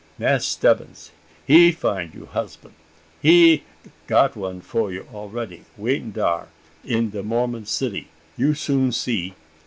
[0.17, 1.11] Mass' Stebbins
[1.45, 2.73] he find you husban'
[3.21, 3.61] he
[4.07, 6.47] got one for you a'ready waitin' dar
[6.83, 9.35] in de Mormon city; you soon see!